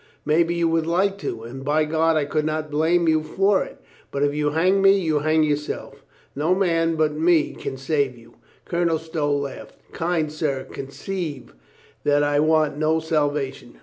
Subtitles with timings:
[0.25, 3.79] Maybe you would like to, and by God, I could not blame you for it.
[4.09, 6.03] But if you hang me, you hang yourself.
[6.35, 9.75] No man but me can save you." Colonel Stow Laughed.
[9.91, 11.53] "Kind sir, conceive
[12.03, 13.77] that I want no salvation."